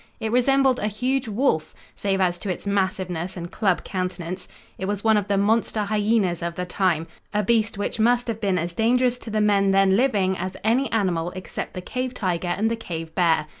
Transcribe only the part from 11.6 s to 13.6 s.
the cave tiger and the cave bear.